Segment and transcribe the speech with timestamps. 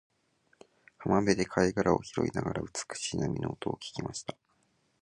[0.97, 4.35] 浜辺で貝殻を拾いながら、美しい波の音を聞きました。